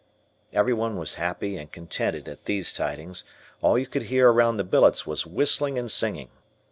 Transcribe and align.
Everyone 0.51 0.97
was 0.97 1.13
happy 1.21 1.57
and 1.57 1.71
contented 1.71 2.27
at 2.27 2.45
these 2.45 2.73
tidings; 2.73 3.23
all 3.61 3.77
you 3.77 3.85
could 3.85 4.01
hear 4.09 4.31
around 4.31 4.57
the 4.57 4.63
billets 4.63 5.05
was 5.05 5.27
whistling 5.27 5.77
and 5.77 5.91
singing. 5.91 6.31